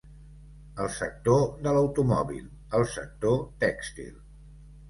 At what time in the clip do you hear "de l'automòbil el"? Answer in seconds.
1.67-2.89